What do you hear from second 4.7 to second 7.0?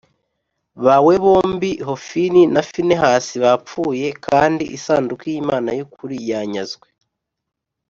isanduku y imana y ukuri yanyazwe